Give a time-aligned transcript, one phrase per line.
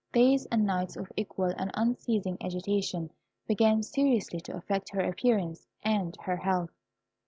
[0.13, 3.11] Days and nights of equal and unceasing agitation
[3.47, 6.71] began seriously to affect her appearance and her health.